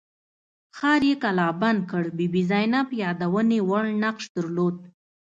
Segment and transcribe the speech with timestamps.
[0.77, 4.75] ښار یې کلابند کړ بي بي زینب یادونې وړ نقش درلود.